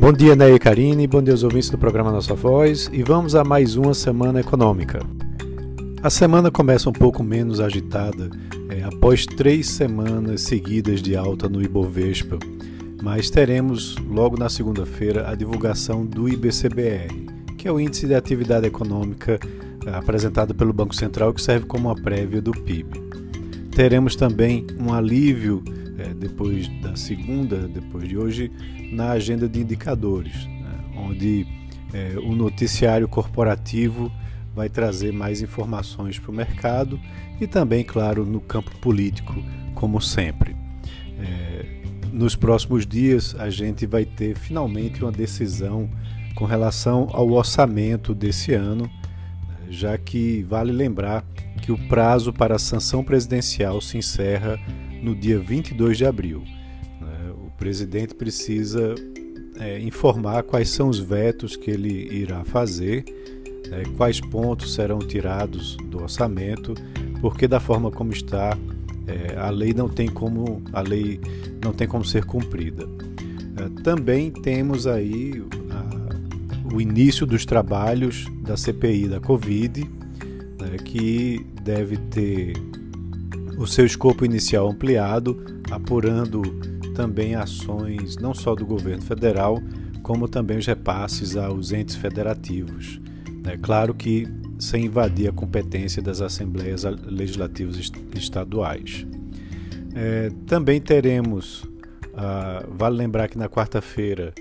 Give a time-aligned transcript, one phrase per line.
[0.00, 3.34] Bom dia, Ney e Karine, bom dia aos ouvintes do programa Nossa Voz e vamos
[3.34, 5.00] a mais uma semana econômica.
[6.00, 8.30] A semana começa um pouco menos agitada
[8.70, 12.38] é, após três semanas seguidas de alta no Ibovespa,
[13.02, 17.26] mas teremos logo na segunda-feira a divulgação do IBCBR,
[17.58, 19.40] que é o Índice de Atividade Econômica
[19.84, 23.07] é, apresentado pelo Banco Central, que serve como uma prévia do PIB.
[23.78, 25.62] Teremos também um alívio
[25.96, 28.50] é, depois da segunda, depois de hoje,
[28.90, 31.46] na agenda de indicadores, né, onde
[31.94, 34.10] é, o noticiário corporativo
[34.52, 36.98] vai trazer mais informações para o mercado
[37.40, 39.32] e também, claro, no campo político,
[39.76, 40.56] como sempre.
[41.20, 41.64] É,
[42.12, 45.88] nos próximos dias, a gente vai ter finalmente uma decisão
[46.34, 48.90] com relação ao orçamento desse ano,
[49.70, 51.24] já que vale lembrar
[51.68, 54.58] que o prazo para a sanção presidencial se encerra
[55.02, 56.42] no dia 22 de abril.
[56.98, 57.30] Né?
[57.44, 58.94] O presidente precisa
[59.60, 63.04] é, informar quais são os vetos que ele irá fazer,
[63.70, 66.72] é, quais pontos serão tirados do orçamento,
[67.20, 68.56] porque da forma como está,
[69.06, 71.20] é, a lei não tem como a lei
[71.62, 72.88] não tem como ser cumprida.
[73.58, 75.44] É, também temos aí
[76.72, 79.82] o início dos trabalhos da CPI da Covid,
[80.58, 82.54] né, que deve ter
[83.58, 85.36] o seu escopo inicial ampliado,
[85.70, 86.40] apurando
[86.94, 89.60] também ações não só do governo federal,
[90.02, 92.98] como também os repasses aos entes federativos.
[93.44, 94.26] É claro que
[94.58, 99.06] sem invadir a competência das assembleias legislativas estaduais.
[99.94, 101.66] É, também teremos,
[102.16, 104.32] ah, vale lembrar que na quarta-feira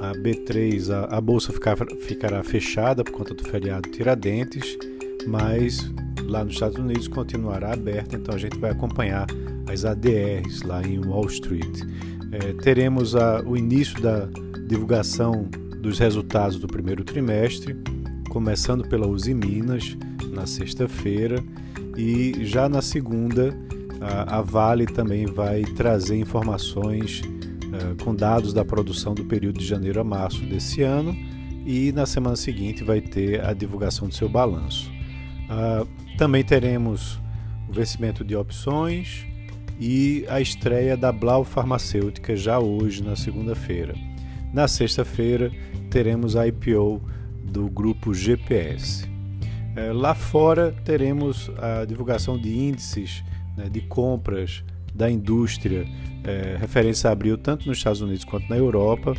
[0.00, 4.78] a B3, a, a bolsa ficar, ficará fechada por conta do feriado Tiradentes,
[5.28, 5.92] mas
[6.24, 9.26] lá nos Estados Unidos continuará aberta, então a gente vai acompanhar
[9.70, 11.82] as ADRs lá em Wall Street.
[12.32, 14.28] É, teremos a, o início da
[14.66, 15.48] divulgação
[15.80, 17.76] dos resultados do primeiro trimestre,
[18.30, 19.96] começando pela Uzi Minas
[20.32, 21.42] na sexta-feira
[21.96, 23.56] e já na segunda
[24.00, 29.66] a, a, Vale também vai trazer informações uh, com dados da produção do período de
[29.66, 31.16] janeiro a março desse ano
[31.66, 34.97] e na semana seguinte vai ter a divulgação do seu balanço.
[35.48, 37.18] Uh, também teremos
[37.68, 39.26] o vencimento de opções
[39.80, 43.94] e a estreia da Blau Farmacêutica já hoje, na segunda-feira.
[44.52, 45.52] Na sexta-feira,
[45.90, 47.00] teremos a IPO
[47.44, 49.06] do grupo GPS.
[49.76, 53.22] É, lá fora, teremos a divulgação de índices
[53.56, 54.64] né, de compras
[54.94, 55.86] da indústria
[56.24, 59.14] é, referência a abril, tanto nos Estados Unidos quanto na Europa,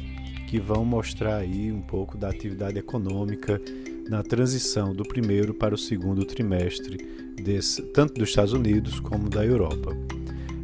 [0.47, 3.62] que vão mostrar aí um pouco da atividade econômica
[4.09, 6.97] na transição do primeiro para o segundo trimestre,
[7.41, 9.95] desse, tanto dos Estados Unidos como da Europa.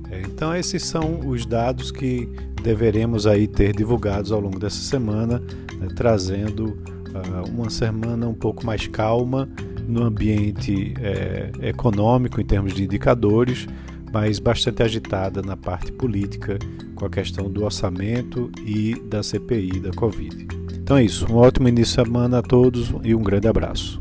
[0.10, 2.28] É, então esses são os dados que
[2.64, 5.40] deveremos aí ter divulgados ao longo dessa semana,
[5.80, 9.48] né, trazendo uh, uma semana um pouco mais calma
[9.88, 13.68] no ambiente é, econômico em termos de indicadores,
[14.12, 16.58] mas bastante agitada na parte política
[16.96, 20.55] com a questão do orçamento e da CPI da Covid.
[20.86, 21.26] Então é isso.
[21.34, 23.98] Um ótimo início de semana a todos e um grande abraço.